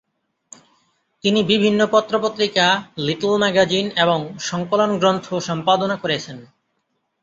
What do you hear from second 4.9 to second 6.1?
গ্রন্থ সম্পাদনা